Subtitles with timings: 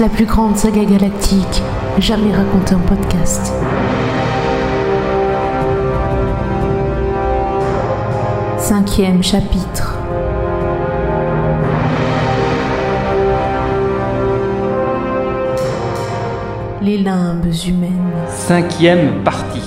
[0.00, 1.62] La plus grande saga galactique
[1.98, 3.52] jamais racontée en podcast.
[8.58, 9.98] Cinquième chapitre.
[16.80, 17.90] Les limbes humaines.
[18.28, 19.60] Cinquième partie.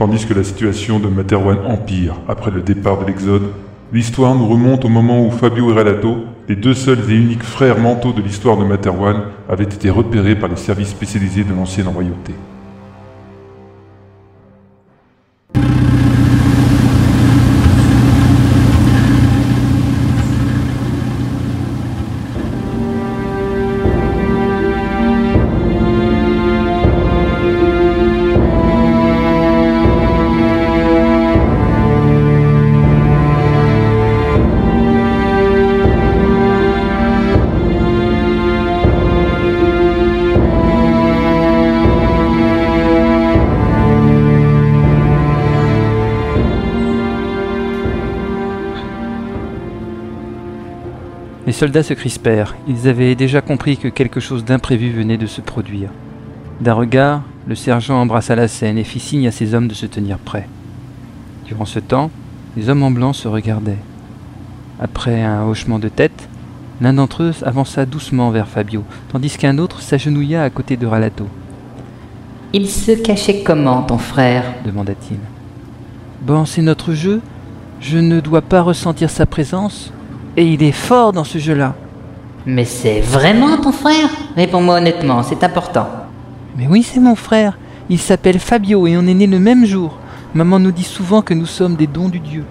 [0.00, 3.50] Tandis que la situation de Materwan empire après le départ de l'Exode,
[3.92, 7.78] l'histoire nous remonte au moment où Fabio et Relato, les deux seuls et uniques frères
[7.78, 12.32] mentaux de l'histoire de Materwan, avaient été repérés par les services spécialisés de l'ancienne royauté.
[51.50, 52.54] Les soldats se crispèrent.
[52.68, 55.90] Ils avaient déjà compris que quelque chose d'imprévu venait de se produire.
[56.60, 59.86] D'un regard, le sergent embrassa la scène et fit signe à ses hommes de se
[59.86, 60.46] tenir prêts.
[61.46, 62.12] Durant ce temps,
[62.56, 63.82] les hommes en blanc se regardaient.
[64.78, 66.28] Après un hochement de tête,
[66.80, 71.26] l'un d'entre eux avança doucement vers Fabio, tandis qu'un autre s'agenouilla à côté de Ralato.
[72.52, 75.18] Il se cachait comment, ton frère demanda-t-il.
[76.24, 77.20] Bon, c'est notre jeu.
[77.80, 79.92] Je ne dois pas ressentir sa présence.
[80.36, 81.74] Et il est fort dans ce jeu-là.
[82.46, 84.08] Mais c'est vraiment ton frère?
[84.36, 85.88] Réponds-moi honnêtement, c'est important.
[86.56, 87.58] Mais oui, c'est mon frère.
[87.88, 89.98] Il s'appelle Fabio et on est né le même jour.
[90.34, 92.44] Maman nous dit souvent que nous sommes des dons du Dieu.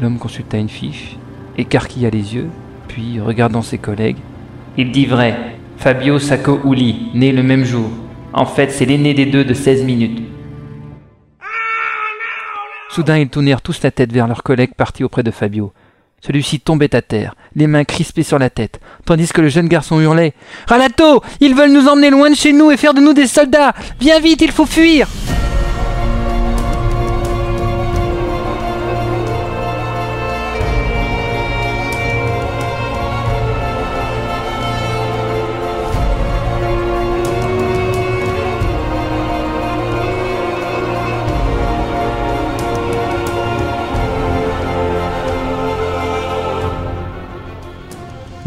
[0.00, 1.16] L'homme consulta une fiche,
[1.56, 2.48] écarquilla les yeux,
[2.86, 4.16] puis, regardant ses collègues,
[4.76, 5.56] Il dit vrai.
[5.76, 7.90] Fabio Sacco Uli, né le même jour.
[8.32, 10.22] En fait, c'est l'aîné des deux de 16 minutes.
[12.90, 15.72] Soudain, ils tournèrent tous la tête vers leur collègue parti auprès de Fabio.
[16.24, 20.00] Celui-ci tombait à terre, les mains crispées sur la tête, tandis que le jeune garçon
[20.00, 20.34] hurlait
[20.66, 23.72] Ralato Ils veulent nous emmener loin de chez nous et faire de nous des soldats.
[24.00, 25.06] Viens vite, il faut fuir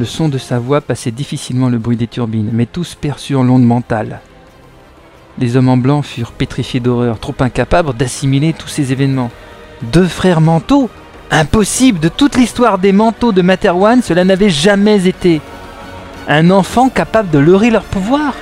[0.02, 3.64] Le son de sa voix passait difficilement le bruit des turbines, mais tous perçurent l'onde
[3.64, 4.20] mentale.
[5.38, 9.30] Les hommes en blanc furent pétrifiés d'horreur, trop incapables d'assimiler tous ces événements.
[9.84, 10.90] Deux frères manteaux
[11.30, 15.40] Impossible De toute l'histoire des manteaux de Materwan, cela n'avait jamais été.
[16.28, 18.34] Un enfant capable de leurrer leur pouvoir,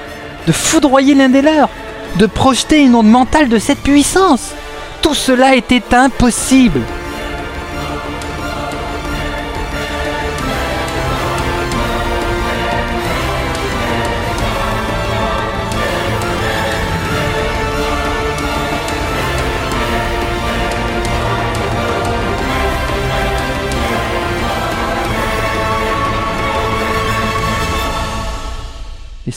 [0.47, 1.67] de foudroyer l'un des leurs,
[2.15, 4.53] de projeter une onde mentale de cette puissance.
[5.01, 6.79] Tout cela était impossible.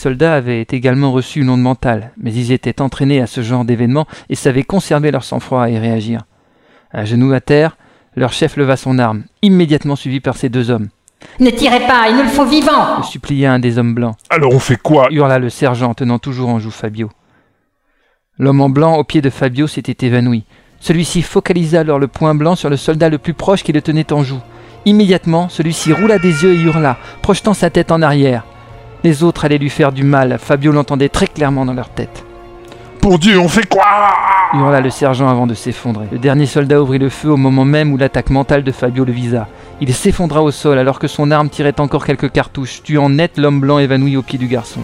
[0.02, 4.06] Soldats avaient également reçu une onde mentale, mais ils étaient entraînés à ce genre d'événement
[4.28, 6.22] et savaient conserver leur sang-froid et réagir.
[6.92, 7.76] À genoux à terre,
[8.16, 10.88] leur chef leva son arme, immédiatement suivi par ses deux hommes.
[11.38, 14.52] Ne tirez pas, il nous le faut vivant Le supplia un des hommes blancs, Alors
[14.52, 15.06] on fait quoi?
[15.12, 17.08] hurla le sergent tenant toujours en joue Fabio.
[18.38, 20.42] L'homme en blanc au pied de Fabio s'était évanoui.
[20.80, 24.12] Celui-ci focalisa alors le point blanc sur le soldat le plus proche qui le tenait
[24.12, 24.40] en joue.
[24.84, 28.44] Immédiatement, celui-ci roula des yeux et hurla, projetant sa tête en arrière.
[29.04, 32.24] Les autres allaient lui faire du mal, Fabio l'entendait très clairement dans leur tête.
[33.00, 33.84] Pour Dieu, on fait quoi?
[34.54, 36.06] Hurla le sergent avant de s'effondrer.
[36.12, 39.12] Le dernier soldat ouvrit le feu au moment même où l'attaque mentale de Fabio le
[39.12, 39.48] visa.
[39.80, 43.58] Il s'effondra au sol alors que son arme tirait encore quelques cartouches, tuant net l'homme
[43.58, 44.82] blanc évanoui au pied du garçon.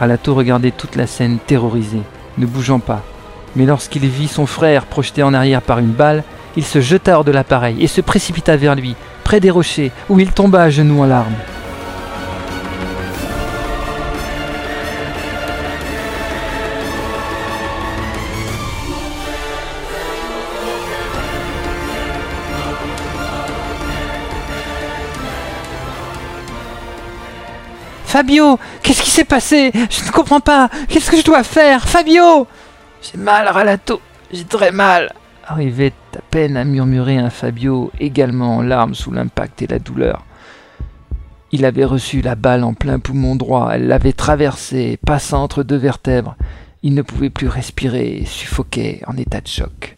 [0.00, 2.00] Ralato regardait toute la scène terrorisé,
[2.38, 3.02] ne bougeant pas.
[3.54, 6.24] Mais lorsqu'il vit son frère projeté en arrière par une balle,
[6.56, 10.18] il se jeta hors de l'appareil et se précipita vers lui, près des rochers, où
[10.18, 11.34] il tomba à genoux en larmes.
[28.16, 29.72] Fabio, qu'est-ce qui s'est passé?
[29.90, 30.70] Je ne comprends pas.
[30.88, 31.86] Qu'est-ce que je dois faire?
[31.86, 32.46] Fabio
[33.02, 34.00] J'ai mal, Ralato.
[34.32, 35.12] J'ai très mal.
[35.46, 40.24] Arrivait à peine à murmurer un Fabio également en larmes sous l'impact et la douleur.
[41.52, 45.76] Il avait reçu la balle en plein poumon droit, elle l'avait traversé, passant entre deux
[45.76, 46.36] vertèbres.
[46.82, 49.96] Il ne pouvait plus respirer, suffoquait en état de choc.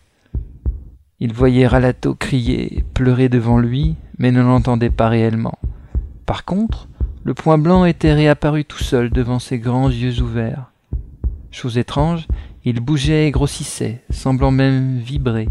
[1.21, 5.59] Il voyait Ralato crier, pleurer devant lui, mais ne l'entendait pas réellement.
[6.27, 6.89] Par contre,
[7.25, 10.71] le point blanc était réapparu tout seul devant ses grands yeux ouverts.
[11.51, 12.27] Chose étrange,
[12.65, 15.49] il bougeait et grossissait, semblant même vibrer.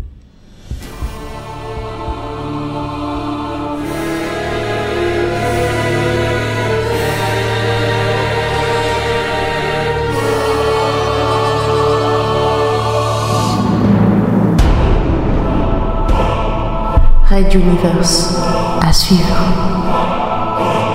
[17.30, 18.42] Red Universe
[18.82, 20.87] à suivre.